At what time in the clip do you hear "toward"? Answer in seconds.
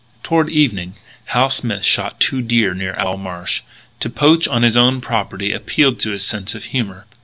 0.23-0.49